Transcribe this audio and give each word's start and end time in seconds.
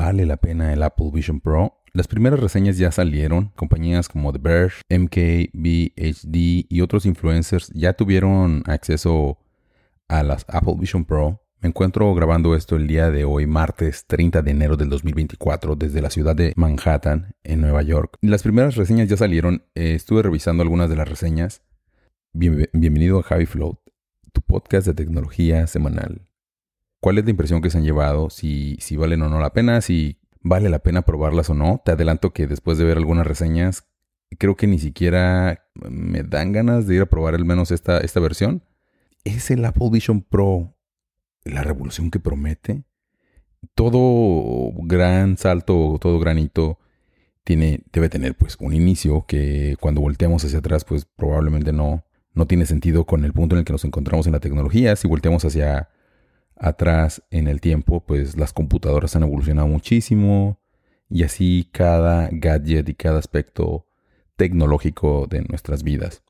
¿Vale 0.00 0.24
la 0.24 0.38
pena 0.38 0.72
el 0.72 0.82
Apple 0.82 1.10
Vision 1.12 1.40
Pro? 1.40 1.82
Las 1.92 2.08
primeras 2.08 2.40
reseñas 2.40 2.78
ya 2.78 2.90
salieron, 2.90 3.52
compañías 3.54 4.08
como 4.08 4.32
The 4.32 4.38
Verge, 4.38 4.80
MKBHD 4.88 6.64
y 6.70 6.80
otros 6.80 7.04
influencers 7.04 7.68
ya 7.74 7.92
tuvieron 7.92 8.62
acceso 8.64 9.36
a 10.08 10.22
las 10.22 10.46
Apple 10.48 10.76
Vision 10.78 11.04
Pro. 11.04 11.42
Me 11.60 11.68
encuentro 11.68 12.14
grabando 12.14 12.56
esto 12.56 12.76
el 12.76 12.86
día 12.86 13.10
de 13.10 13.26
hoy, 13.26 13.46
martes 13.46 14.06
30 14.06 14.40
de 14.40 14.50
enero 14.50 14.78
del 14.78 14.88
2024, 14.88 15.76
desde 15.76 16.00
la 16.00 16.08
ciudad 16.08 16.34
de 16.34 16.54
Manhattan, 16.56 17.34
en 17.44 17.60
Nueva 17.60 17.82
York. 17.82 18.16
Las 18.22 18.42
primeras 18.42 18.76
reseñas 18.76 19.06
ya 19.06 19.18
salieron, 19.18 19.64
eh, 19.74 19.92
estuve 19.92 20.22
revisando 20.22 20.62
algunas 20.62 20.88
de 20.88 20.96
las 20.96 21.10
reseñas. 21.10 21.62
bienvenido 22.32 23.18
a 23.18 23.22
Javi 23.22 23.44
Float, 23.44 23.80
tu 24.32 24.40
podcast 24.40 24.86
de 24.86 24.94
tecnología 24.94 25.66
semanal. 25.66 26.29
¿Cuál 27.00 27.18
es 27.18 27.24
la 27.24 27.30
impresión 27.30 27.62
que 27.62 27.70
se 27.70 27.78
han 27.78 27.84
llevado? 27.84 28.30
Si, 28.30 28.76
si 28.80 28.96
valen 28.96 29.22
o 29.22 29.28
no 29.28 29.40
la 29.40 29.52
pena, 29.52 29.80
si 29.80 30.18
vale 30.42 30.68
la 30.68 30.80
pena 30.80 31.02
probarlas 31.02 31.50
o 31.50 31.54
no. 31.54 31.80
Te 31.84 31.92
adelanto 31.92 32.32
que 32.32 32.46
después 32.46 32.78
de 32.78 32.84
ver 32.84 32.98
algunas 32.98 33.26
reseñas, 33.26 33.86
creo 34.38 34.56
que 34.56 34.66
ni 34.66 34.78
siquiera 34.78 35.64
me 35.74 36.22
dan 36.22 36.52
ganas 36.52 36.86
de 36.86 36.96
ir 36.96 37.02
a 37.02 37.06
probar 37.06 37.34
al 37.34 37.44
menos 37.44 37.70
esta, 37.70 37.98
esta 37.98 38.20
versión. 38.20 38.64
¿Es 39.24 39.50
el 39.50 39.64
Apple 39.64 39.88
Vision 39.90 40.22
Pro 40.22 40.76
la 41.44 41.62
revolución 41.62 42.10
que 42.10 42.20
promete? 42.20 42.84
Todo 43.74 44.72
gran 44.84 45.36
salto, 45.36 45.98
todo 46.00 46.18
granito 46.18 46.78
tiene, 47.44 47.82
debe 47.92 48.08
tener 48.08 48.34
pues 48.36 48.56
un 48.60 48.74
inicio 48.74 49.24
que 49.26 49.76
cuando 49.80 50.00
volteamos 50.00 50.44
hacia 50.44 50.58
atrás 50.58 50.84
pues 50.84 51.04
probablemente 51.04 51.72
no, 51.72 52.04
no 52.32 52.46
tiene 52.46 52.66
sentido 52.66 53.04
con 53.04 53.24
el 53.24 53.32
punto 53.32 53.54
en 53.54 53.60
el 53.60 53.64
que 53.64 53.72
nos 53.72 53.84
encontramos 53.84 54.26
en 54.26 54.32
la 54.32 54.40
tecnología. 54.40 54.96
Si 54.96 55.08
volteamos 55.08 55.44
hacia 55.44 55.90
atrás 56.60 57.22
en 57.30 57.48
el 57.48 57.60
tiempo, 57.60 58.04
pues 58.04 58.36
las 58.36 58.52
computadoras 58.52 59.16
han 59.16 59.22
evolucionado 59.22 59.66
muchísimo 59.66 60.60
y 61.08 61.24
así 61.24 61.68
cada 61.72 62.28
gadget 62.30 62.88
y 62.88 62.94
cada 62.94 63.18
aspecto 63.18 63.86
tecnológico 64.36 65.26
de 65.28 65.42
nuestras 65.42 65.82
vidas. 65.82 66.22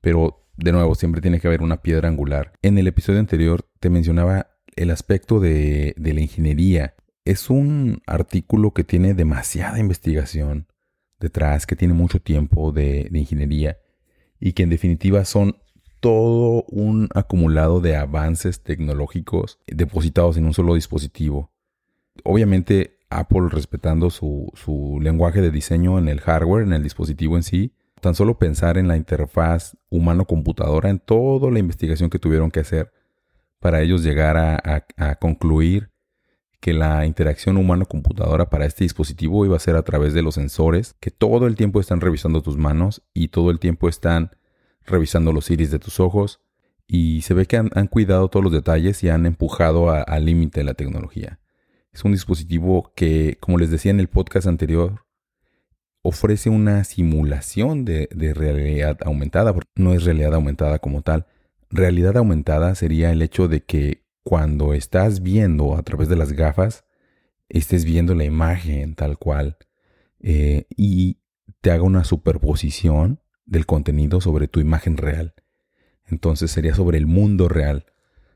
Pero 0.00 0.46
de 0.56 0.72
nuevo, 0.72 0.94
siempre 0.94 1.22
tiene 1.22 1.40
que 1.40 1.46
haber 1.46 1.62
una 1.62 1.82
piedra 1.82 2.08
angular. 2.08 2.52
En 2.62 2.76
el 2.76 2.86
episodio 2.86 3.20
anterior 3.20 3.64
te 3.78 3.88
mencionaba 3.88 4.50
el 4.76 4.90
aspecto 4.90 5.40
de, 5.40 5.94
la 5.96 6.20
ingeniería. 6.20 6.94
Es 7.24 7.48
un 7.48 8.02
artículo 8.06 8.72
que 8.74 8.84
tiene 8.84 9.14
demasiada 9.14 9.78
investigación 9.78 10.66
detrás, 11.18 11.66
que 11.66 11.76
tiene 11.76 11.94
mucho 11.94 12.20
tiempo 12.20 12.72
de 12.72 13.08
ingeniería 13.12 13.78
y 14.40 14.52
que 14.52 14.64
en 14.64 14.70
definitiva 14.70 15.24
son 15.24 15.56
todo 16.00 16.64
un 16.68 17.08
acumulado 17.14 17.80
de 17.80 17.96
avances 17.96 18.62
tecnológicos 18.62 19.58
depositados 19.66 20.36
en 20.36 20.46
un 20.46 20.54
solo 20.54 20.74
dispositivo. 20.74 21.52
Obviamente 22.24 22.98
Apple 23.10 23.48
respetando 23.50 24.10
su, 24.10 24.50
su, 24.54 24.98
lenguaje 25.02 25.40
de 25.40 25.50
diseño 25.50 25.98
en 25.98 26.08
el 26.08 26.20
hardware, 26.20 26.64
en 26.64 26.72
el 26.72 26.82
dispositivo 26.82 27.36
en 27.36 27.42
sí. 27.42 27.74
Tan 28.00 28.14
solo 28.14 28.38
pensar 28.38 28.78
en 28.78 28.88
la 28.88 28.96
interfaz 28.96 29.76
humano-computadora, 29.90 30.88
en 30.88 31.00
toda 31.00 31.50
la 31.50 31.58
investigación 31.58 32.08
que 32.08 32.18
tuvieron 32.18 32.50
que 32.50 32.60
hacer 32.60 32.92
para 33.58 33.82
ellos 33.82 34.02
llegar 34.02 34.38
a, 34.38 34.86
a 34.96 35.14
concluir 35.16 35.90
que 36.60 36.72
la 36.72 37.04
interacción 37.04 37.58
humano-computadora 37.58 38.48
para 38.48 38.64
este 38.64 38.84
dispositivo 38.84 39.44
iba 39.44 39.56
a 39.56 39.60
ser 39.60 39.76
a 39.76 39.82
través 39.82 40.14
de 40.14 40.22
los 40.22 40.36
sensores 40.36 40.94
que 41.00 41.10
todo 41.10 41.46
el 41.46 41.56
tiempo 41.56 41.80
están 41.80 42.00
revisando 42.00 42.42
tus 42.42 42.56
manos 42.56 43.02
y 43.12 43.28
todo 43.28 43.50
el 43.50 43.58
tiempo 43.58 43.88
están 43.88 44.30
revisando 44.86 45.32
los 45.32 45.50
iris 45.50 45.70
de 45.70 45.78
tus 45.78 46.00
ojos 46.00 46.40
y 46.86 47.22
se 47.22 47.34
ve 47.34 47.46
que 47.46 47.56
han, 47.56 47.86
cuidado 47.86 48.28
todos 48.28 48.42
los 48.42 48.52
detalles 48.52 49.02
y 49.04 49.08
han 49.08 49.26
empujado 49.26 49.90
al 49.90 50.24
límite 50.24 50.64
la 50.64 50.74
tecnología. 50.74 51.38
Es 51.92 52.04
un 52.04 52.12
dispositivo 52.12 52.92
que, 52.96 53.36
como 53.40 53.58
les 53.58 53.70
decía 53.70 53.90
en 53.90 54.00
el 54.00 54.08
podcast 54.08 54.46
anterior, 54.46 55.06
ofrece 56.02 56.50
una 56.50 56.82
simulación 56.84 57.84
de, 57.84 58.08
de 58.12 58.34
realidad 58.34 58.98
aumentada, 59.04 59.52
porque 59.52 59.70
no 59.76 59.92
es 59.92 60.04
realidad 60.04 60.34
aumentada 60.34 60.78
como 60.80 61.02
tal. 61.02 61.26
Realidad 61.68 62.16
aumentada 62.16 62.74
sería 62.74 63.12
el 63.12 63.22
hecho 63.22 63.46
de 63.46 63.60
que 63.62 64.04
cuando 64.24 64.74
estás 64.74 65.22
viendo 65.22 65.76
a 65.76 65.82
través 65.82 66.08
de 66.08 66.16
las 66.16 66.32
gafas, 66.32 66.84
estés 67.48 67.84
viendo 67.84 68.14
la 68.14 68.24
imagen 68.24 68.94
tal 68.94 69.18
cual 69.18 69.58
eh, 70.20 70.66
y 70.76 71.18
te 71.60 71.70
haga 71.70 71.82
una 71.82 72.04
superposición 72.04 73.19
del 73.50 73.66
contenido 73.66 74.20
sobre 74.20 74.48
tu 74.48 74.60
imagen 74.60 74.96
real. 74.96 75.34
Entonces 76.06 76.50
sería 76.50 76.74
sobre 76.74 76.96
el 76.96 77.06
mundo 77.06 77.48
real. 77.48 77.84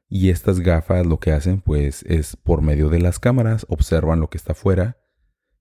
Y 0.08 0.28
estas 0.28 0.60
gafas 0.60 1.06
lo 1.06 1.18
que 1.18 1.32
hacen 1.32 1.60
pues 1.60 2.02
es 2.02 2.36
por 2.36 2.60
medio 2.60 2.90
de 2.90 3.00
las 3.00 3.18
cámaras 3.18 3.64
observan 3.68 4.20
lo 4.20 4.28
que 4.28 4.36
está 4.36 4.52
afuera 4.52 4.98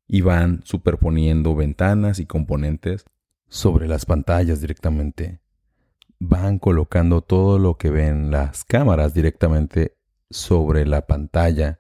y 0.08 0.22
van 0.22 0.62
superponiendo 0.66 1.56
ventanas 1.56 2.20
y 2.20 2.26
componentes 2.26 3.06
sobre 3.48 3.88
las 3.88 4.06
pantallas 4.06 4.60
directamente. 4.60 5.40
Van 6.20 6.60
colocando 6.60 7.22
todo 7.22 7.60
lo 7.60 7.78
que 7.78 7.90
ven 7.90 8.32
las 8.32 8.66
cámaras 8.66 9.14
directamente 9.14 9.96
sobre 10.30 10.86
la 10.86 11.06
pantalla 11.06 11.80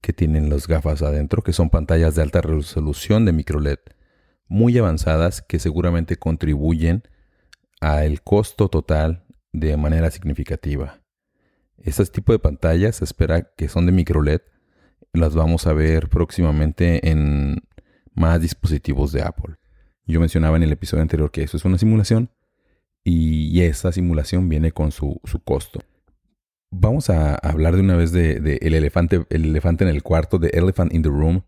que 0.00 0.12
tienen 0.12 0.50
las 0.50 0.66
gafas 0.66 1.00
adentro, 1.02 1.42
que 1.42 1.52
son 1.52 1.70
pantallas 1.70 2.16
de 2.16 2.22
alta 2.22 2.40
resolución 2.40 3.24
de 3.24 3.32
micro 3.32 3.60
LED 3.60 3.78
muy 4.48 4.76
avanzadas 4.78 5.42
que 5.42 5.58
seguramente 5.58 6.16
contribuyen 6.16 7.02
al 7.80 8.22
costo 8.22 8.68
total 8.68 9.24
de 9.52 9.76
manera 9.76 10.10
significativa. 10.10 11.00
Este 11.78 12.04
tipo 12.06 12.32
de 12.32 12.38
pantallas 12.38 12.96
se 12.96 13.04
espera 13.04 13.52
que 13.56 13.68
son 13.68 13.86
de 13.86 13.92
micro 13.92 14.22
LED. 14.22 14.40
Las 15.12 15.34
vamos 15.34 15.66
a 15.66 15.72
ver 15.72 16.08
próximamente 16.08 17.10
en 17.10 17.62
más 18.14 18.40
dispositivos 18.40 19.12
de 19.12 19.22
Apple. 19.22 19.56
Yo 20.06 20.20
mencionaba 20.20 20.56
en 20.56 20.62
el 20.62 20.72
episodio 20.72 21.02
anterior 21.02 21.30
que 21.30 21.42
eso 21.42 21.56
es 21.56 21.64
una 21.64 21.78
simulación 21.78 22.30
y 23.04 23.60
esa 23.60 23.92
simulación 23.92 24.48
viene 24.48 24.72
con 24.72 24.90
su, 24.90 25.20
costo. 25.44 25.80
Vamos 26.70 27.10
a 27.10 27.34
hablar 27.34 27.74
de 27.74 27.82
una 27.82 27.96
vez 27.96 28.12
de, 28.12 28.58
el, 28.62 28.74
elefante, 28.74 29.26
el 29.28 29.44
elefante 29.44 29.84
en 29.84 29.90
el 29.90 30.02
cuarto, 30.02 30.38
de 30.38 30.48
Elephant 30.48 30.92
in 30.92 31.02
the 31.02 31.10
Room, 31.10 31.44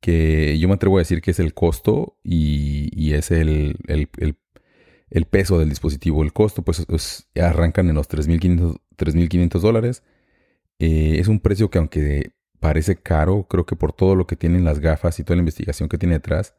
que 0.00 0.58
yo 0.58 0.68
me 0.68 0.74
atrevo 0.74 0.96
a 0.96 1.00
decir 1.00 1.20
que 1.20 1.32
es 1.32 1.40
el 1.40 1.54
costo 1.54 2.16
y, 2.22 3.12
es 3.12 3.30
el, 3.30 3.76
el, 3.86 5.24
peso 5.26 5.58
del 5.58 5.68
dispositivo. 5.68 6.22
El 6.22 6.32
costo, 6.32 6.62
pues, 6.62 7.26
arrancan 7.40 7.88
en 7.88 7.96
los 7.96 8.08
3.500 8.08 9.60
dólares. 9.60 10.02
Eh, 10.78 11.16
es 11.18 11.28
un 11.28 11.40
precio 11.40 11.70
que 11.70 11.78
aunque 11.78 12.32
parece 12.60 12.96
caro, 12.96 13.46
creo 13.48 13.66
que 13.66 13.76
por 13.76 13.92
todo 13.92 14.14
lo 14.14 14.26
que 14.26 14.36
tienen 14.36 14.64
las 14.64 14.80
gafas 14.80 15.18
y 15.18 15.24
toda 15.24 15.36
la 15.36 15.42
investigación 15.42 15.88
que 15.88 15.98
tiene 15.98 16.16
detrás, 16.16 16.54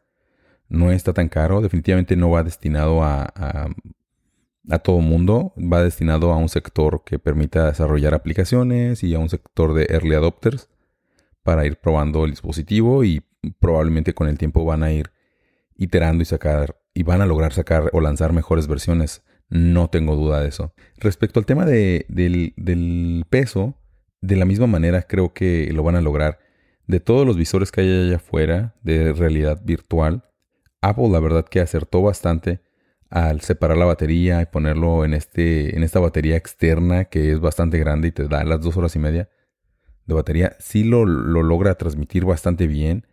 no 0.67 0.91
está 0.91 1.13
tan 1.13 1.29
caro. 1.29 1.61
Definitivamente 1.61 2.15
no 2.15 2.29
va 2.31 2.43
destinado 2.43 3.03
a, 3.03 3.23
a, 3.35 3.69
a 4.69 4.79
todo 4.79 4.99
mundo. 4.99 5.53
Va 5.57 5.83
destinado 5.83 6.33
a 6.33 6.37
un 6.37 6.49
sector 6.49 7.03
que 7.05 7.19
permita 7.19 7.67
desarrollar 7.67 8.13
aplicaciones 8.13 9.03
y 9.03 9.13
a 9.15 9.19
un 9.19 9.29
sector 9.29 9.73
de 9.73 9.87
early 9.89 10.15
adopters 10.15 10.69
para 11.43 11.65
ir 11.65 11.77
probando 11.77 12.25
el 12.25 12.31
dispositivo 12.31 13.03
y 13.03 13.23
probablemente 13.59 14.13
con 14.13 14.27
el 14.27 14.37
tiempo 14.37 14.65
van 14.65 14.83
a 14.83 14.91
ir 14.91 15.11
iterando 15.75 16.21
y 16.21 16.25
sacar 16.25 16.75
y 16.93 17.03
van 17.03 17.21
a 17.21 17.25
lograr 17.25 17.53
sacar 17.53 17.89
o 17.93 18.01
lanzar 18.01 18.33
mejores 18.33 18.67
versiones. 18.67 19.23
No 19.49 19.89
tengo 19.89 20.15
duda 20.15 20.41
de 20.41 20.49
eso. 20.49 20.73
Respecto 20.97 21.39
al 21.39 21.45
tema 21.45 21.65
de, 21.65 22.05
del, 22.09 23.25
peso, 23.29 23.77
de 24.21 24.35
la 24.35 24.45
misma 24.45 24.67
manera 24.67 25.03
creo 25.03 25.33
que 25.33 25.71
lo 25.73 25.83
van 25.83 25.95
a 25.95 26.01
lograr. 26.01 26.39
De 26.87 26.99
todos 26.99 27.25
los 27.25 27.37
visores 27.37 27.71
que 27.71 27.81
hay 27.81 28.07
allá 28.07 28.17
afuera 28.17 28.75
de 28.81 29.13
realidad 29.13 29.61
virtual, 29.63 30.25
Apple 30.81 31.09
la 31.09 31.19
verdad 31.19 31.45
que 31.45 31.61
acertó 31.61 32.01
bastante 32.01 32.61
al 33.09 33.41
separar 33.41 33.77
la 33.77 33.85
batería 33.85 34.41
y 34.41 34.45
ponerlo 34.45 35.05
en, 35.05 35.13
este, 35.13 35.75
en 35.75 35.83
esta 35.83 35.99
batería 35.99 36.35
externa 36.35 37.05
que 37.05 37.31
es 37.31 37.39
bastante 37.39 37.79
grande 37.79 38.09
y 38.09 38.11
te 38.11 38.27
da 38.27 38.43
las 38.43 38.61
dos 38.61 38.77
horas 38.77 38.95
y 38.95 38.99
media 38.99 39.29
de 40.05 40.13
batería. 40.13 40.55
Sí 40.59 40.83
lo, 40.83 41.05
lo 41.05 41.43
logra 41.43 41.75
transmitir 41.75 42.25
bastante 42.25 42.67
bien 42.67 43.05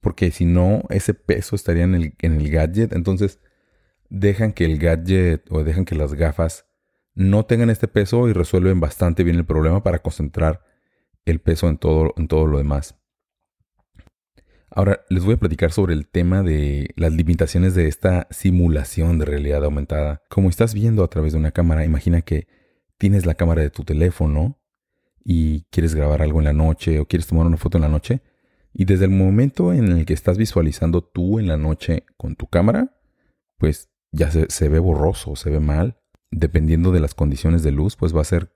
porque 0.00 0.30
si 0.30 0.44
no, 0.44 0.82
ese 0.90 1.14
peso 1.14 1.56
estaría 1.56 1.84
en 1.84 1.94
el, 1.94 2.14
en 2.20 2.40
el 2.40 2.50
gadget. 2.50 2.92
Entonces, 2.92 3.40
dejan 4.08 4.52
que 4.52 4.64
el 4.64 4.78
gadget 4.78 5.44
o 5.50 5.64
dejan 5.64 5.84
que 5.84 5.94
las 5.94 6.14
gafas 6.14 6.66
no 7.14 7.46
tengan 7.46 7.70
este 7.70 7.88
peso 7.88 8.28
y 8.28 8.32
resuelven 8.32 8.78
bastante 8.78 9.24
bien 9.24 9.36
el 9.36 9.46
problema 9.46 9.82
para 9.82 10.00
concentrar 10.00 10.62
el 11.24 11.40
peso 11.40 11.68
en 11.68 11.78
todo, 11.78 12.14
en 12.16 12.28
todo 12.28 12.46
lo 12.46 12.58
demás. 12.58 12.96
Ahora 14.70 15.00
les 15.08 15.24
voy 15.24 15.34
a 15.34 15.38
platicar 15.38 15.72
sobre 15.72 15.94
el 15.94 16.06
tema 16.06 16.42
de 16.42 16.90
las 16.96 17.12
limitaciones 17.12 17.74
de 17.74 17.88
esta 17.88 18.26
simulación 18.30 19.18
de 19.18 19.24
realidad 19.24 19.64
aumentada. 19.64 20.22
Como 20.28 20.50
estás 20.50 20.74
viendo 20.74 21.02
a 21.02 21.08
través 21.08 21.32
de 21.32 21.38
una 21.38 21.52
cámara, 21.52 21.84
imagina 21.84 22.20
que 22.20 22.46
tienes 22.98 23.24
la 23.24 23.34
cámara 23.34 23.62
de 23.62 23.70
tu 23.70 23.84
teléfono 23.84 24.58
y 25.24 25.62
quieres 25.70 25.94
grabar 25.94 26.20
algo 26.20 26.40
en 26.40 26.44
la 26.44 26.52
noche 26.52 27.00
o 27.00 27.06
quieres 27.06 27.26
tomar 27.26 27.46
una 27.46 27.56
foto 27.56 27.78
en 27.78 27.82
la 27.82 27.88
noche 27.88 28.22
y 28.78 28.84
desde 28.84 29.06
el 29.06 29.10
momento 29.10 29.72
en 29.72 29.90
el 29.90 30.04
que 30.04 30.12
estás 30.12 30.36
visualizando 30.36 31.02
tú 31.02 31.38
en 31.38 31.48
la 31.48 31.56
noche 31.56 32.04
con 32.18 32.36
tu 32.36 32.46
cámara, 32.46 32.94
pues 33.56 33.88
ya 34.12 34.30
se, 34.30 34.68
ve 34.68 34.78
borroso, 34.78 35.34
se 35.34 35.48
ve 35.48 35.60
mal. 35.60 35.98
Dependiendo 36.30 36.92
de 36.92 37.00
las 37.00 37.14
condiciones 37.14 37.62
de 37.62 37.72
luz, 37.72 37.96
pues 37.96 38.14
va 38.14 38.20
a 38.20 38.24
ser 38.24 38.54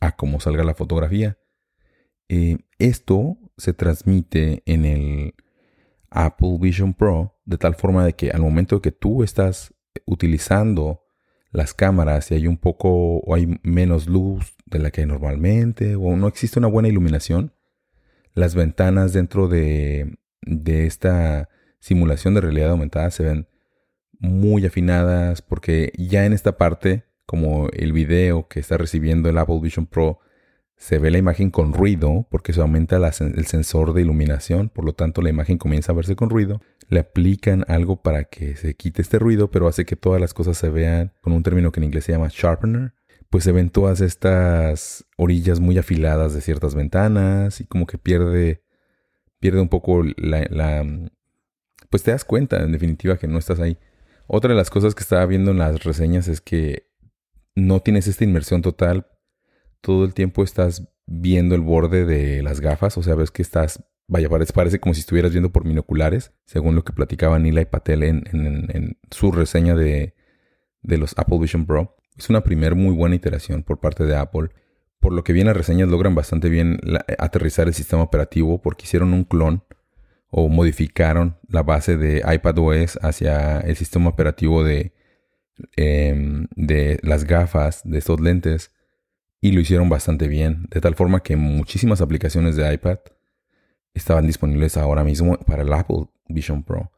a 0.00 0.16
cómo 0.16 0.40
salga 0.40 0.64
la 0.64 0.72
fotografía. 0.72 1.38
Eh, 2.30 2.56
esto 2.78 3.36
se 3.58 3.74
transmite 3.74 4.62
en 4.64 4.86
el 4.86 5.34
Apple 6.08 6.56
Vision 6.58 6.94
Pro 6.94 7.38
de 7.44 7.58
tal 7.58 7.74
forma 7.74 8.06
de 8.06 8.14
que 8.14 8.30
al 8.30 8.40
momento 8.40 8.80
que 8.80 8.92
tú 8.92 9.22
estás 9.22 9.74
utilizando 10.06 11.02
las 11.50 11.74
cámaras 11.74 12.30
y 12.30 12.34
hay 12.36 12.46
un 12.46 12.56
poco 12.56 13.18
o 13.18 13.34
hay 13.34 13.60
menos 13.62 14.06
luz 14.06 14.56
de 14.64 14.78
la 14.78 14.90
que 14.90 15.02
hay 15.02 15.06
normalmente 15.06 15.96
o 15.96 16.16
no 16.16 16.28
existe 16.28 16.58
una 16.58 16.68
buena 16.68 16.88
iluminación, 16.88 17.52
las 18.34 18.54
ventanas 18.54 19.12
dentro 19.12 19.48
de, 19.48 20.18
de 20.42 20.86
esta 20.86 21.48
simulación 21.78 22.34
de 22.34 22.42
realidad 22.42 22.70
aumentada 22.70 23.10
se 23.10 23.24
ven 23.24 23.48
muy 24.18 24.66
afinadas 24.66 25.42
porque 25.42 25.92
ya 25.96 26.26
en 26.26 26.32
esta 26.32 26.56
parte, 26.56 27.04
como 27.26 27.68
el 27.72 27.92
video 27.92 28.48
que 28.48 28.60
está 28.60 28.76
recibiendo 28.76 29.28
el 29.28 29.38
Apple 29.38 29.60
Vision 29.60 29.86
Pro, 29.86 30.20
se 30.80 30.98
ve 30.98 31.10
la 31.10 31.18
imagen 31.18 31.50
con 31.50 31.74
ruido 31.74 32.26
porque 32.30 32.54
se 32.54 32.60
aumenta 32.62 32.96
el 32.96 33.46
sensor 33.46 33.92
de 33.92 34.00
iluminación, 34.00 34.70
por 34.70 34.86
lo 34.86 34.94
tanto 34.94 35.20
la 35.20 35.28
imagen 35.28 35.58
comienza 35.58 35.92
a 35.92 35.94
verse 35.94 36.16
con 36.16 36.30
ruido. 36.30 36.62
Le 36.88 37.00
aplican 37.00 37.66
algo 37.68 38.00
para 38.02 38.24
que 38.24 38.56
se 38.56 38.74
quite 38.74 39.02
este 39.02 39.18
ruido, 39.18 39.50
pero 39.50 39.68
hace 39.68 39.84
que 39.84 39.94
todas 39.94 40.22
las 40.22 40.32
cosas 40.32 40.56
se 40.56 40.70
vean 40.70 41.12
con 41.20 41.34
un 41.34 41.42
término 41.42 41.70
que 41.70 41.80
en 41.80 41.84
inglés 41.84 42.04
se 42.04 42.12
llama 42.12 42.28
sharpener. 42.30 42.94
Pues 43.30 43.44
se 43.44 43.52
ven 43.52 43.70
todas 43.70 44.00
estas 44.00 45.06
orillas 45.16 45.60
muy 45.60 45.78
afiladas 45.78 46.34
de 46.34 46.40
ciertas 46.40 46.74
ventanas 46.74 47.60
y 47.60 47.64
como 47.64 47.86
que 47.86 47.96
pierde, 47.96 48.64
pierde 49.38 49.60
un 49.60 49.68
poco 49.68 50.02
la, 50.02 50.84
pues 51.90 52.02
te 52.02 52.10
das 52.10 52.24
cuenta 52.24 52.62
en 52.62 52.72
definitiva 52.72 53.18
que 53.18 53.28
no 53.28 53.38
estás 53.38 53.60
ahí. 53.60 53.78
Otra 54.26 54.50
de 54.50 54.56
las 54.56 54.70
cosas 54.70 54.94
que 54.94 55.02
estaba 55.02 55.26
viendo 55.26 55.50
en 55.50 55.58
las 55.58 55.84
reseñas 55.84 56.28
es 56.28 56.40
que 56.40 56.90
no 57.54 57.80
tienes 57.80 58.06
esta 58.06 58.24
inmersión 58.24 58.62
total. 58.62 59.08
Todo 59.80 60.04
el 60.04 60.14
tiempo 60.14 60.44
estás 60.44 60.88
viendo 61.06 61.54
el 61.54 61.60
borde 61.60 62.04
de 62.04 62.42
las 62.42 62.60
gafas, 62.60 62.96
o 62.96 63.02
sea, 63.02 63.16
ves 63.16 63.32
que 63.32 63.42
estás, 63.42 63.84
vaya, 64.06 64.28
parece, 64.28 64.78
como 64.78 64.94
si 64.94 65.00
estuvieras 65.00 65.32
viendo 65.32 65.50
por 65.50 65.64
binoculares, 65.64 66.32
según 66.46 66.76
lo 66.76 66.84
que 66.84 66.92
platicaba 66.92 67.38
Nila 67.38 67.60
y 67.60 67.64
Patel 67.64 68.04
en, 68.04 68.98
su 69.10 69.32
reseña 69.32 69.74
de, 69.74 70.14
de 70.82 70.98
los 70.98 71.14
Apple 71.18 71.38
Vision 71.40 71.66
Pro. 71.66 71.96
Es 72.16 72.28
una 72.30 72.42
primer 72.42 72.74
muy 72.74 72.94
buena 72.94 73.14
iteración 73.14 73.62
por 73.62 73.78
parte 73.80 74.04
de 74.04 74.16
Apple. 74.16 74.50
Por 74.98 75.12
lo 75.12 75.24
que 75.24 75.32
bien 75.32 75.46
las 75.46 75.56
reseñas 75.56 75.88
logran 75.88 76.14
bastante 76.14 76.48
bien 76.48 76.78
aterrizar 77.18 77.68
el 77.68 77.74
sistema 77.74 78.02
operativo 78.02 78.60
porque 78.60 78.84
hicieron 78.84 79.14
un 79.14 79.24
clon 79.24 79.64
o 80.30 80.48
modificaron 80.48 81.36
la 81.48 81.62
base 81.62 81.96
de 81.96 82.22
iPadOS 82.26 82.98
hacia 83.02 83.60
el 83.60 83.76
sistema 83.76 84.10
operativo 84.10 84.62
de, 84.62 84.92
em, 85.76 86.46
de 86.54 87.00
las 87.02 87.24
gafas 87.24 87.82
de 87.84 87.98
estos 87.98 88.20
lentes 88.20 88.72
y 89.40 89.52
lo 89.52 89.60
hicieron 89.60 89.88
bastante 89.88 90.28
bien, 90.28 90.66
de 90.70 90.80
tal 90.80 90.94
forma 90.94 91.22
que 91.22 91.36
muchísimas 91.36 92.00
aplicaciones 92.00 92.56
de 92.56 92.72
iPad 92.72 92.98
estaban 93.94 94.26
disponibles 94.26 94.76
ahora 94.76 95.02
mismo 95.02 95.38
para 95.38 95.62
el 95.62 95.72
Apple 95.72 96.06
Vision 96.28 96.62
Pro. 96.62 96.92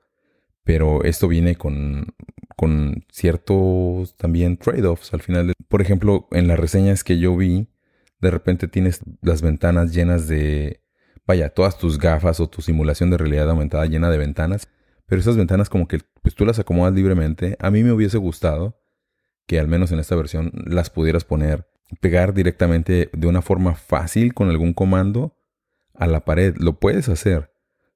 Pero 0.65 1.03
esto 1.05 1.29
viene 1.29 1.57
con, 1.57 2.15
con 2.57 3.05
ciertos 3.11 4.17
también 4.17 4.57
trade-offs 4.57 5.13
al 5.15 5.23
final. 5.23 5.53
por 5.69 5.83
ejemplo, 5.83 6.29
en 6.31 6.49
las 6.49 6.59
reseñas 6.59 7.05
que 7.05 7.19
yo 7.19 7.37
vi, 7.37 7.69
de 8.21 8.31
repente 8.31 8.69
tienes 8.69 9.01
las 9.23 9.43
ventanas 9.43 9.93
llenas 9.93 10.29
de 10.29 10.83
vaya, 11.27 11.51
todas 11.51 11.79
tus 11.79 11.99
gafas 11.99 12.41
o 12.41 12.49
tu 12.49 12.63
simulación 12.63 13.11
de 13.11 13.19
realidad 13.19 13.51
aumentada 13.51 13.87
llena 13.87 14.11
de 14.11 14.19
ventanas, 14.19 14.69
pero 15.07 15.21
esas 15.21 15.37
ventanas 15.37 15.69
como 15.69 15.89
que 15.89 16.01
pues 16.23 16.35
tú 16.35 16.45
las 16.45 16.59
acomodas 16.59 16.95
libremente. 16.95 17.57
A 17.61 17.71
mí 17.71 17.83
me 17.83 17.93
hubiese 17.93 18.19
gustado 18.19 18.81
que 19.47 19.59
al 19.59 19.69
menos 19.69 19.93
en 19.93 19.99
esta 19.99 20.17
versión 20.17 20.53
las 20.67 20.91
pudieras 20.91 21.25
poner, 21.25 21.69
pegar 22.01 22.33
directamente 22.33 23.11
de 23.13 23.27
una 23.27 23.43
forma 23.43 23.75
fácil 23.75 24.35
con 24.35 24.49
algún 24.49 24.73
comando 24.73 25.37
a 25.95 26.07
la 26.07 26.25
pared. 26.25 26.55
Lo 26.59 26.79
puedes 26.79 27.09
hacer. 27.09 27.52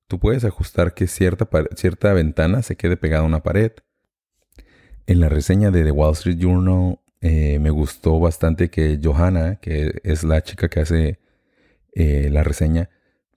Tú 0.09 0.19
puedes 0.19 0.45
ajustar 0.45 0.95
que 0.95 1.07
cierta, 1.07 1.49
cierta 1.75 2.13
ventana 2.13 2.63
se 2.63 2.77
quede 2.77 2.97
pegada 2.97 3.23
a 3.23 3.27
una 3.27 3.43
pared. 3.43 3.73
En 5.07 5.21
la 5.21 5.29
reseña 5.29 5.71
de 5.71 5.85
The 5.85 5.91
Wall 5.91 6.13
Street 6.13 6.39
Journal 6.39 7.01
eh, 7.21 7.59
me 7.59 7.71
gustó 7.71 8.21
bastante 8.21 8.71
que 8.71 9.01
Johanna, 9.03 9.57
que 9.57 10.01
es 10.05 10.23
la 10.23 10.43
chica 10.43 10.69
que 10.69 10.81
hace 10.81 11.19
eh, 11.93 12.29
la 12.31 12.45
reseña, 12.45 12.91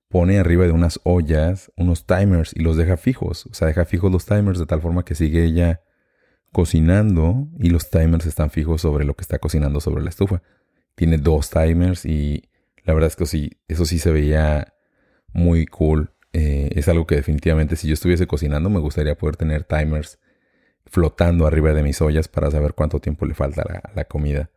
pone 0.10 0.40
arriba 0.40 0.66
de 0.66 0.72
unas 0.72 1.00
ollas 1.04 1.72
unos 1.76 2.06
timers 2.06 2.54
y 2.56 2.62
los 2.62 2.78
deja 2.78 2.98
fijos. 2.98 3.46
O 3.48 3.54
sea, 3.54 3.68
deja 3.68 3.86
fijos 3.86 4.12
los 4.12 4.26
timers 4.26 4.60
de 4.60 4.66
tal 4.66 4.82
forma 4.82 5.06
que 5.06 5.16
sigue 5.16 5.44
ella 5.44 5.82
cocinando 6.52 7.48
y 7.60 7.70
los 7.70 7.90
timers 7.90 8.26
están 8.26 8.50
fijos 8.50 8.82
sobre 8.82 9.06
lo 9.06 9.16
que 9.16 9.22
está 9.22 9.40
cocinando 9.40 9.80
sobre 9.80 10.04
la 10.04 10.10
estufa. 10.10 10.42
Tiene 10.96 11.18
dos 11.18 11.50
timers 11.50 12.06
y 12.06 12.50
la 12.84 12.94
verdad 12.94 13.08
es 13.08 13.16
que 13.16 13.26
sí, 13.26 13.52
eso 13.68 13.86
sí 13.86 14.00
se 14.00 14.12
veía 14.12 14.74
muy 15.32 15.66
cool. 15.66 16.12
Eh, 16.34 16.70
es 16.76 16.88
algo 16.88 17.08
que 17.08 17.16
definitivamente 17.16 17.76
si 17.76 17.88
yo 17.88 17.94
estuviese 17.94 18.28
cocinando 18.28 18.70
me 18.70 18.80
gustaría 18.80 19.18
poder 19.18 19.36
tener 19.36 19.64
timers 19.64 20.20
flotando 20.86 21.48
arriba 21.48 21.74
de 21.74 21.82
mis 21.82 22.02
ollas 22.02 22.28
para 22.28 22.52
saber 22.52 22.74
cuánto 22.74 23.00
tiempo 23.00 23.26
le 23.26 23.34
falta 23.34 23.62
a 23.62 23.92
la, 23.96 24.06
comida. 24.06 24.50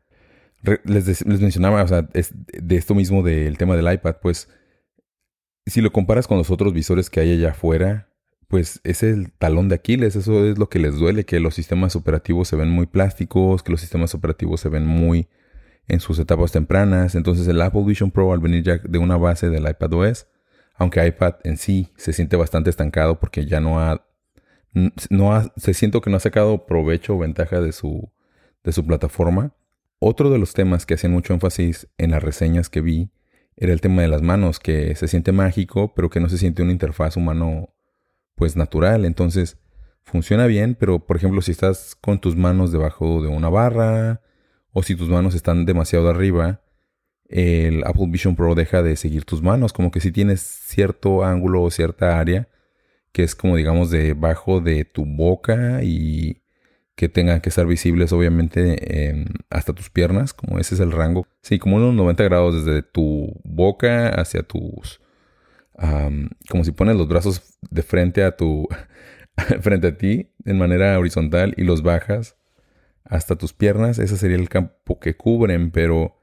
les, 0.84 1.24
mencionaba, 1.26 1.82
o 1.82 1.88
sea, 1.88 2.02
de 2.02 2.76
esto 2.76 2.94
mismo 2.94 3.22
del 3.22 3.58
tema 3.58 3.76
del 3.76 3.92
iPad, 3.92 4.16
pues 4.20 4.48
si 5.66 5.80
lo 5.80 5.92
comparas 5.92 6.26
con 6.26 6.38
los 6.38 6.50
otros 6.50 6.72
visores 6.72 7.10
que 7.10 7.20
hay 7.20 7.32
allá 7.32 7.50
afuera, 7.50 8.08
pues 8.48 8.80
es 8.84 9.02
el 9.02 9.32
talón 9.32 9.68
de 9.68 9.76
Aquiles, 9.76 10.16
eso 10.16 10.44
es 10.44 10.58
lo 10.58 10.68
que 10.68 10.78
les 10.78 10.96
duele, 10.96 11.24
que 11.24 11.40
los 11.40 11.54
sistemas 11.54 11.96
operativos 11.96 12.48
se 12.48 12.56
ven 12.56 12.68
muy 12.68 12.86
plásticos, 12.86 13.62
que 13.62 13.72
los 13.72 13.80
sistemas 13.80 14.14
operativos 14.14 14.60
se 14.60 14.68
ven 14.68 14.86
muy 14.86 15.28
en 15.88 16.00
sus 16.00 16.18
etapas 16.18 16.52
tempranas. 16.52 17.14
Entonces 17.14 17.48
el 17.48 17.60
Apple 17.60 17.84
Vision 17.86 18.10
Pro 18.10 18.32
al 18.32 18.40
venir 18.40 18.62
ya 18.62 18.78
de 18.78 18.98
una 18.98 19.16
base 19.16 19.48
del 19.48 19.68
iPad 19.68 19.92
OS, 19.94 20.26
aunque 20.82 21.06
iPad 21.06 21.36
en 21.44 21.56
sí 21.56 21.92
se 21.96 22.12
siente 22.12 22.36
bastante 22.36 22.68
estancado 22.68 23.20
porque 23.20 23.46
ya 23.46 23.60
no 23.60 23.80
ha, 23.80 24.04
no 25.10 25.32
ha, 25.32 25.52
se 25.56 25.74
siento 25.74 26.00
que 26.00 26.10
no 26.10 26.16
ha 26.16 26.20
sacado 26.20 26.66
provecho 26.66 27.14
o 27.14 27.18
ventaja 27.18 27.60
de 27.60 27.72
su, 27.72 28.10
de 28.64 28.72
su 28.72 28.84
plataforma. 28.84 29.54
Otro 30.00 30.28
de 30.30 30.38
los 30.38 30.54
temas 30.54 30.84
que 30.84 30.94
hacen 30.94 31.12
mucho 31.12 31.34
énfasis 31.34 31.86
en 31.98 32.10
las 32.10 32.22
reseñas 32.22 32.68
que 32.68 32.80
vi 32.80 33.10
era 33.56 33.72
el 33.72 33.80
tema 33.80 34.02
de 34.02 34.08
las 34.08 34.22
manos, 34.22 34.58
que 34.58 34.96
se 34.96 35.06
siente 35.06 35.30
mágico, 35.30 35.94
pero 35.94 36.10
que 36.10 36.18
no 36.18 36.28
se 36.28 36.38
siente 36.38 36.62
una 36.62 36.72
interfaz 36.72 37.16
humano 37.16 37.72
pues 38.34 38.56
natural. 38.56 39.04
Entonces 39.04 39.58
funciona 40.02 40.46
bien, 40.46 40.74
pero 40.74 40.98
por 40.98 41.16
ejemplo 41.16 41.42
si 41.42 41.52
estás 41.52 41.94
con 41.94 42.20
tus 42.20 42.34
manos 42.34 42.72
debajo 42.72 43.22
de 43.22 43.28
una 43.28 43.50
barra 43.50 44.20
o 44.72 44.82
si 44.82 44.96
tus 44.96 45.08
manos 45.08 45.36
están 45.36 45.64
demasiado 45.64 46.10
arriba, 46.10 46.61
el 47.32 47.84
Apple 47.84 48.06
Vision 48.08 48.36
Pro 48.36 48.54
deja 48.54 48.82
de 48.82 48.96
seguir 48.96 49.24
tus 49.24 49.42
manos, 49.42 49.72
como 49.72 49.90
que 49.90 50.00
si 50.00 50.12
tienes 50.12 50.40
cierto 50.40 51.24
ángulo 51.24 51.62
o 51.62 51.70
cierta 51.70 52.18
área 52.18 52.48
que 53.12 53.22
es 53.22 53.34
como 53.34 53.56
digamos 53.56 53.90
debajo 53.90 54.60
de 54.60 54.84
tu 54.84 55.04
boca 55.04 55.80
y 55.82 56.42
que 56.96 57.08
tengan 57.08 57.40
que 57.40 57.50
estar 57.50 57.66
visibles 57.66 58.12
obviamente 58.12 59.24
hasta 59.50 59.72
tus 59.72 59.90
piernas, 59.90 60.32
como 60.32 60.58
ese 60.58 60.74
es 60.74 60.80
el 60.80 60.92
rango. 60.92 61.26
Sí, 61.42 61.58
como 61.58 61.76
unos 61.76 61.94
90 61.94 62.24
grados 62.24 62.64
desde 62.64 62.82
tu 62.82 63.40
boca 63.44 64.08
hacia 64.08 64.42
tus... 64.42 65.00
como 66.48 66.64
si 66.64 66.72
pones 66.72 66.96
los 66.96 67.08
brazos 67.08 67.58
de 67.70 67.82
frente 67.82 68.24
a 68.24 68.36
tu... 68.36 68.68
frente 69.60 69.88
a 69.88 69.96
ti 69.96 70.30
en 70.44 70.58
manera 70.58 70.98
horizontal 70.98 71.54
y 71.56 71.64
los 71.64 71.82
bajas 71.82 72.36
hasta 73.04 73.36
tus 73.36 73.52
piernas, 73.52 73.98
ese 73.98 74.16
sería 74.16 74.36
el 74.36 74.48
campo 74.48 75.00
que 75.00 75.16
cubren, 75.16 75.70
pero 75.70 76.21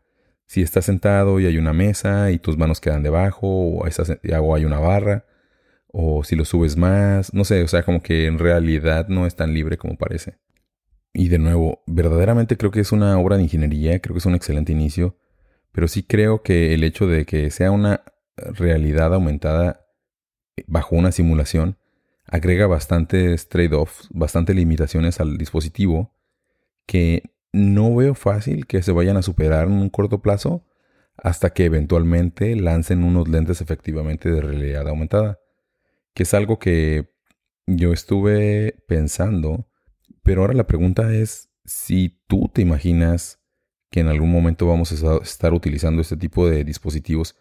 si 0.49 0.63
estás 0.63 0.85
sentado 0.85 1.39
y 1.39 1.45
hay 1.45 1.59
una 1.59 1.73
mesa 1.73 2.31
y 2.31 2.39
tus 2.39 2.57
manos 2.57 2.81
quedan 2.81 3.03
debajo 3.03 3.47
o, 3.47 3.83
o 3.83 4.55
hay 4.55 4.65
una 4.65 4.79
barra, 4.79 5.23
o 5.87 6.23
si 6.23 6.35
lo 6.35 6.43
subes 6.43 6.75
más, 6.75 7.31
no 7.35 7.43
sé, 7.45 7.61
o 7.61 7.67
sea, 7.67 7.83
como 7.83 8.01
que 8.01 8.25
en 8.25 8.39
realidad 8.39 9.09
no 9.09 9.27
es 9.27 9.35
tan 9.35 9.53
libre 9.53 9.77
como 9.77 9.95
parece. 9.95 10.39
Y 11.13 11.27
de 11.29 11.37
nuevo, 11.37 11.83
verdaderamente 11.85 12.57
creo 12.57 12.71
que 12.71 12.79
es 12.79 12.91
una 12.91 13.19
obra 13.19 13.37
de 13.37 13.43
ingeniería, 13.43 13.99
creo 13.99 14.15
que 14.15 14.19
es 14.19 14.25
un 14.25 14.33
excelente 14.33 14.71
inicio, 14.71 15.19
pero 15.71 15.87
sí 15.87 16.01
creo 16.01 16.41
que 16.41 16.73
el 16.73 16.83
hecho 16.83 17.05
de 17.05 17.25
que 17.25 17.51
sea 17.51 17.69
una 17.69 18.01
realidad 18.35 19.13
aumentada 19.13 19.85
eh, 20.57 20.63
bajo 20.65 20.95
una 20.95 21.11
simulación 21.11 21.77
agrega 22.25 22.65
bastantes 22.65 23.49
trade-offs, 23.49 24.07
bastantes 24.09 24.55
limitaciones 24.55 25.19
al 25.19 25.37
dispositivo 25.37 26.15
que 26.87 27.21
no 27.51 27.95
veo 27.95 28.15
fácil 28.15 28.67
que 28.67 28.81
se 28.81 28.91
vayan 28.91 29.17
a 29.17 29.21
superar 29.21 29.67
en 29.67 29.73
un 29.73 29.89
corto 29.89 30.21
plazo 30.21 30.65
hasta 31.17 31.51
que 31.51 31.65
eventualmente 31.65 32.55
lancen 32.55 33.03
unos 33.03 33.27
lentes 33.27 33.61
efectivamente 33.61 34.31
de 34.31 34.41
realidad 34.41 34.87
aumentada, 34.87 35.39
que 36.13 36.23
es 36.23 36.33
algo 36.33 36.59
que 36.59 37.09
yo 37.67 37.93
estuve 37.93 38.75
pensando 38.87 39.69
pero 40.29 40.41
ahora 40.41 40.53
la 40.53 40.67
pregunta 40.67 41.11
es 41.11 41.49
si 41.65 42.21
tú 42.27 42.51
te 42.53 42.61
imaginas 42.61 43.39
que 43.89 44.01
en 44.01 44.09
algún 44.09 44.31
momento 44.31 44.67
vamos 44.67 44.91
a 45.03 45.17
estar 45.23 45.53
utilizando 45.53 46.03
este 46.03 46.17
tipo 46.17 46.47
de 46.47 46.63
dispositivos. 46.63 47.35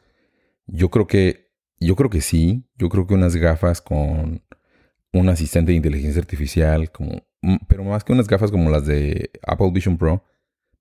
Yo 0.67 0.91
creo 0.91 1.07
que 1.07 1.51
yo 1.81 1.97
creo 1.97 2.09
que 2.09 2.23
sí, 2.23 2.67
yo 2.77 2.89
creo 2.89 3.07
que 3.07 3.13
unas 3.13 3.37
gafas 3.37 3.83
con 3.83 4.43
un 5.13 5.29
asistente 5.29 5.73
de 5.73 5.77
inteligencia 5.77 6.19
artificial 6.19 6.91
como 6.91 7.28
pero 7.69 7.85
más 7.85 8.05
que 8.05 8.13
unas 8.13 8.27
gafas 8.27 8.51
como 8.51 8.71
las 8.71 8.87
de 8.87 9.31
Apple 9.47 9.71
Vision 9.73 9.97
Pro, 9.97 10.25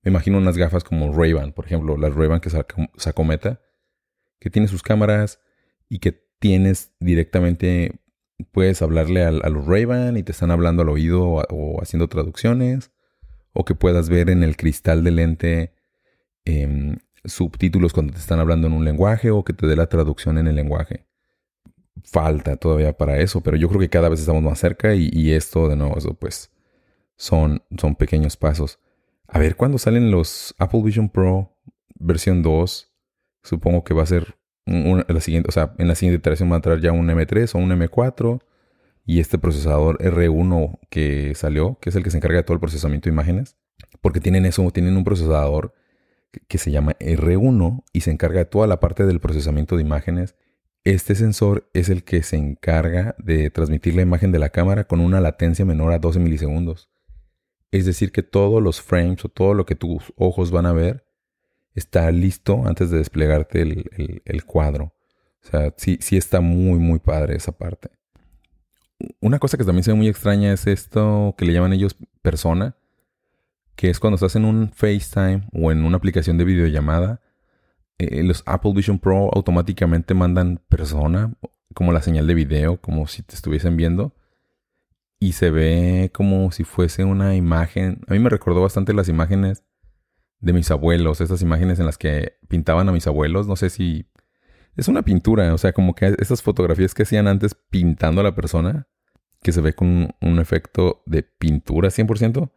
me 0.04 0.10
imagino 0.10 0.38
unas 0.38 0.58
gafas 0.58 0.84
como 0.84 1.12
Ray-Ban, 1.14 1.54
por 1.54 1.66
ejemplo, 1.66 1.98
las 1.98 2.14
Ray-Ban 2.14 2.40
que 2.40 2.50
sacó 2.50 3.24
Meta, 3.24 3.62
que 4.40 4.50
tiene 4.50 4.68
sus 4.68 4.84
cámaras 4.84 5.40
y 5.90 6.00
que 6.00 6.14
tienes 6.40 6.94
directamente, 7.00 8.00
puedes 8.52 8.82
hablarle 8.82 9.24
a, 9.24 9.32
los 9.32 9.66
Ray-Ban 9.66 10.18
y 10.18 10.24
te 10.24 10.32
están 10.32 10.52
hablando 10.52 10.84
al 10.84 10.90
oído 10.90 11.44
o, 11.50 11.82
haciendo 11.82 12.08
traducciones, 12.08 12.92
o 13.54 13.66
que 13.66 13.76
puedas 13.76 14.10
ver 14.10 14.30
en 14.30 14.44
el 14.44 14.56
cristal 14.56 15.04
del 15.04 15.16
lente 15.16 15.74
em, 16.46 16.98
subtítulos 17.26 17.94
cuando 17.94 18.14
te 18.14 18.20
están 18.20 18.40
hablando 18.40 18.68
en 18.68 18.74
un 18.74 18.86
lenguaje 18.86 19.32
o 19.32 19.44
que 19.44 19.54
te 19.54 19.68
dé 19.68 19.76
la 19.76 19.88
traducción 19.88 20.38
en 20.38 20.48
el 20.48 20.56
lenguaje. 20.56 21.06
Falta 22.04 22.58
todavía 22.58 22.98
para 22.98 23.20
eso, 23.20 23.42
pero 23.42 23.58
yo 23.58 23.68
creo 23.70 23.80
que 23.80 23.90
cada 23.90 24.10
vez 24.10 24.20
estamos 24.20 24.44
más 24.44 24.60
cerca 24.60 24.96
y, 24.96 25.32
esto, 25.32 25.68
de 25.68 25.76
nuevo, 25.76 25.96
pues 26.20 26.52
son, 27.16 27.64
son 27.78 27.96
pequeños 27.96 28.38
pasos. 28.38 28.80
A 29.28 29.40
ver 29.40 29.56
cuándo 29.56 29.78
salen 29.78 30.12
los 30.12 30.56
Apple 30.58 30.82
Vision 30.84 31.10
Pro 31.10 31.58
versión 32.00 32.44
2. 32.44 32.92
Supongo 33.44 33.84
que 33.84 33.94
va 33.94 34.04
a 34.04 34.08
ser 34.08 34.38
la 34.66 35.22
siguiente, 35.22 35.48
o 35.48 35.52
sea, 35.52 35.74
en 35.78 35.88
la 35.88 35.96
siguiente 35.96 36.20
iteración 36.20 36.50
va 36.50 36.56
a 36.56 36.58
entrar 36.58 36.82
ya 36.82 36.92
un 36.92 37.08
M3 37.08 37.56
o 37.56 37.58
un 37.58 37.72
M4 37.72 38.42
y 39.06 39.22
este 39.22 39.38
procesador 39.38 39.98
R1 40.00 40.80
que 40.90 41.34
salió, 41.36 41.78
que 41.80 41.90
es 41.90 41.96
el 41.96 42.04
que 42.04 42.12
se 42.12 42.18
encarga 42.18 42.38
de 42.38 42.44
todo 42.44 42.56
el 42.56 42.60
procesamiento 42.60 43.10
de 43.10 43.14
imágenes, 43.14 43.56
porque 44.02 44.20
tienen 44.20 44.46
eso, 44.46 44.70
tienen 44.72 44.98
un 44.98 45.06
procesador 45.06 45.74
que 46.50 46.58
se 46.58 46.72
llama 46.72 46.98
R1 47.00 47.84
y 47.94 48.02
se 48.02 48.12
encarga 48.12 48.40
de 48.40 48.46
toda 48.46 48.68
la 48.68 48.82
parte 48.82 49.06
del 49.06 49.22
procesamiento 49.22 49.78
de 49.78 49.84
imágenes. 49.84 50.36
Este 50.88 51.16
sensor 51.16 51.70
es 51.74 51.90
el 51.90 52.06
que 52.06 52.24
se 52.24 52.38
encarga 52.38 53.14
de 53.20 53.50
transmitir 53.50 53.94
la 53.94 54.04
imagen 54.04 54.32
de 54.32 54.40
la 54.40 54.52
cámara 54.52 54.86
con 54.86 55.02
una 55.02 55.20
latencia 55.20 55.66
menor 55.66 55.92
a 55.92 56.00
12 56.00 56.18
milisegundos. 56.20 56.90
Es 57.72 57.86
decir, 57.86 58.14
que 58.14 58.24
todos 58.24 58.64
los 58.64 58.82
frames 58.82 59.26
o 59.26 59.28
todo 59.28 59.54
lo 59.54 59.66
que 59.66 59.76
tus 59.76 60.14
ojos 60.16 60.50
van 60.50 60.66
a 60.66 60.72
ver 60.72 61.06
está 61.76 62.10
listo 62.14 62.66
antes 62.66 62.90
de 62.90 63.00
desplegarte 63.00 63.64
el, 64.24 64.46
cuadro. 64.46 64.94
O 65.44 65.48
sea, 65.52 65.74
sí, 65.76 65.98
sí 66.00 66.16
está 66.16 66.40
muy, 66.40 66.80
muy 66.80 67.00
padre 67.00 67.36
esa 67.36 67.52
parte. 67.52 67.90
Una 69.20 69.40
cosa 69.40 69.58
que 69.58 69.66
también 69.66 69.84
se 69.84 69.92
ve 69.92 69.98
muy 69.98 70.08
extraña 70.08 70.54
es 70.54 70.68
esto 70.68 71.36
que 71.38 71.44
le 71.44 71.52
llaman 71.52 71.74
ellos 71.74 71.98
persona, 72.22 72.78
que 73.76 73.90
es 73.90 74.00
cuando 74.00 74.16
estás 74.16 74.38
en 74.38 74.46
un 74.46 74.72
FaceTime 74.72 75.50
o 75.52 75.70
en 75.70 75.84
una 75.84 75.98
aplicación 75.98 76.38
de 76.38 76.46
videollamada, 76.46 77.20
eh, 77.98 78.24
los 78.24 78.44
Apple 78.46 78.74
Vision 78.74 79.00
Pro 79.00 79.30
automáticamente 79.34 80.14
mandan 80.14 80.62
persona, 80.70 81.34
como 81.74 81.92
la 81.92 82.02
señal 82.02 82.28
de 82.28 82.34
video, 82.34 82.82
como 82.82 83.08
si 83.08 83.24
te 83.24 83.36
estuviesen 83.36 83.78
viendo. 83.78 84.14
Y 85.20 85.34
se 85.34 85.50
ve 85.50 86.12
como 86.14 86.52
si 86.52 86.64
fuese 86.64 87.04
una 87.04 87.36
imagen. 87.36 88.02
A 88.08 88.14
mí 88.14 88.20
me 88.20 88.30
recordó 88.30 88.62
bastante 88.62 88.94
las 88.94 89.10
imágenes 89.10 89.64
de 90.40 90.54
mis 90.54 90.70
abuelos, 90.70 91.22
esas 91.22 91.42
imágenes 91.42 91.80
en 91.80 91.86
las 91.86 91.98
que 91.98 92.38
pintaban 92.48 92.88
a 92.90 92.92
mis 92.92 93.08
abuelos, 93.08 93.48
no 93.48 93.56
sé 93.56 93.70
si 93.70 94.08
es 94.76 94.88
una 94.88 95.02
pintura, 95.02 95.54
o 95.54 95.58
sea, 95.58 95.74
como 95.74 95.96
que 95.96 96.16
esas 96.20 96.44
fotografías 96.44 96.94
que 96.94 97.04
hacían 97.04 97.28
antes 97.28 97.56
pintando 97.56 98.22
a 98.22 98.24
la 98.24 98.36
persona, 98.36 98.88
que 99.42 99.52
se 99.52 99.62
ve 99.62 99.74
con 99.74 100.16
un 100.22 100.40
efecto 100.40 101.02
de 101.08 101.24
pintura 101.24 101.90
100%, 101.90 102.52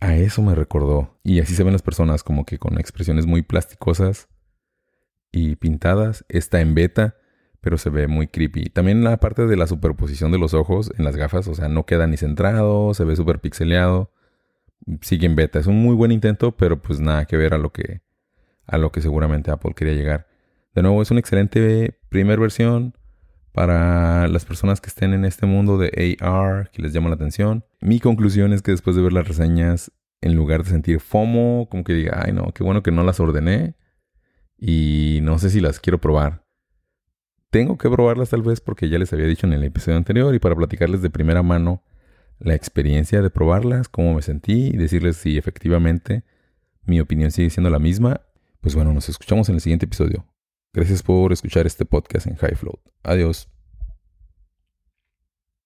a 0.00 0.16
eso 0.16 0.42
me 0.42 0.54
recordó. 0.54 1.18
Y 1.22 1.40
así 1.40 1.54
se 1.54 1.62
ven 1.62 1.72
las 1.72 1.82
personas, 1.82 2.22
como 2.22 2.44
que 2.44 2.58
con 2.58 2.78
expresiones 2.78 3.26
muy 3.26 3.42
plásticosas 3.42 4.28
y 5.32 5.56
pintadas. 5.56 6.24
Está 6.28 6.60
en 6.60 6.74
beta, 6.74 7.16
pero 7.60 7.78
se 7.78 7.90
ve 7.90 8.06
muy 8.08 8.26
creepy. 8.26 8.70
También 8.70 9.04
la 9.04 9.18
parte 9.18 9.46
de 9.46 9.56
la 9.56 9.66
superposición 9.66 10.32
de 10.32 10.38
los 10.38 10.54
ojos 10.54 10.92
en 10.98 11.04
las 11.04 11.16
gafas, 11.16 11.46
o 11.48 11.54
sea, 11.54 11.68
no 11.68 11.86
queda 11.86 12.06
ni 12.06 12.16
centrado, 12.16 12.94
se 12.94 13.04
ve 13.04 13.14
súper 13.16 13.40
pixeleado 13.40 14.10
sigue 15.00 15.26
en 15.26 15.36
beta. 15.36 15.58
Es 15.58 15.66
un 15.66 15.82
muy 15.82 15.94
buen 15.94 16.12
intento, 16.12 16.56
pero 16.56 16.80
pues 16.80 17.00
nada 17.00 17.24
que 17.26 17.36
ver 17.36 17.54
a 17.54 17.58
lo 17.58 17.72
que, 17.72 18.00
a 18.66 18.78
lo 18.78 18.92
que 18.92 19.00
seguramente 19.00 19.50
Apple 19.50 19.74
quería 19.74 19.94
llegar. 19.94 20.26
De 20.74 20.82
nuevo, 20.82 21.02
es 21.02 21.10
una 21.10 21.20
excelente 21.20 21.98
primera 22.08 22.40
versión 22.40 22.94
para 23.52 24.28
las 24.28 24.44
personas 24.44 24.80
que 24.80 24.88
estén 24.88 25.12
en 25.12 25.24
este 25.24 25.46
mundo 25.46 25.78
de 25.78 26.16
AR, 26.20 26.70
que 26.70 26.82
les 26.82 26.92
llama 26.92 27.08
la 27.08 27.16
atención. 27.16 27.64
Mi 27.80 28.00
conclusión 28.00 28.52
es 28.52 28.62
que 28.62 28.70
después 28.70 28.96
de 28.96 29.02
ver 29.02 29.12
las 29.12 29.26
reseñas, 29.26 29.92
en 30.20 30.36
lugar 30.36 30.62
de 30.64 30.70
sentir 30.70 31.00
FOMO, 31.00 31.68
como 31.70 31.84
que 31.84 31.94
diga, 31.94 32.22
ay 32.24 32.32
no, 32.32 32.52
qué 32.52 32.62
bueno 32.62 32.82
que 32.82 32.90
no 32.90 33.02
las 33.02 33.20
ordené 33.20 33.74
y 34.58 35.20
no 35.22 35.38
sé 35.38 35.50
si 35.50 35.60
las 35.60 35.80
quiero 35.80 36.00
probar. 36.00 36.44
Tengo 37.50 37.78
que 37.78 37.90
probarlas 37.90 38.30
tal 38.30 38.42
vez 38.42 38.60
porque 38.60 38.88
ya 38.88 38.98
les 38.98 39.12
había 39.12 39.26
dicho 39.26 39.46
en 39.46 39.54
el 39.54 39.64
episodio 39.64 39.96
anterior 39.96 40.34
y 40.34 40.38
para 40.38 40.54
platicarles 40.54 41.02
de 41.02 41.10
primera 41.10 41.42
mano 41.42 41.82
la 42.38 42.54
experiencia 42.54 43.22
de 43.22 43.30
probarlas, 43.30 43.88
cómo 43.88 44.14
me 44.14 44.22
sentí 44.22 44.68
y 44.68 44.76
decirles 44.76 45.16
si 45.16 45.36
efectivamente 45.36 46.24
mi 46.84 47.00
opinión 47.00 47.30
sigue 47.30 47.50
siendo 47.50 47.70
la 47.70 47.78
misma. 47.78 48.22
Pues 48.60 48.74
bueno, 48.74 48.92
nos 48.92 49.08
escuchamos 49.08 49.48
en 49.48 49.56
el 49.56 49.60
siguiente 49.60 49.86
episodio. 49.86 50.29
Gracias 50.72 51.02
por 51.02 51.32
escuchar 51.32 51.66
este 51.66 51.84
podcast 51.84 52.26
en 52.26 52.36
High 52.36 52.54
Float. 52.54 52.80
Adiós. 53.02 53.48